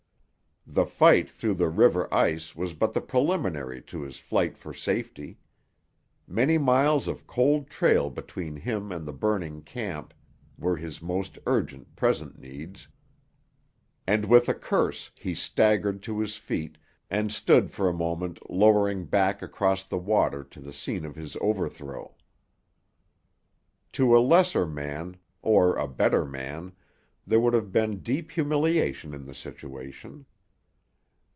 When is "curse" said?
14.53-15.09